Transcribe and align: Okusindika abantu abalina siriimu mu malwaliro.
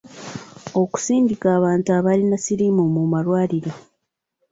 Okusindika 0.81 1.47
abantu 1.57 1.87
abalina 1.97 2.35
siriimu 2.43 2.83
mu 2.95 3.03
malwaliro. 3.11 3.71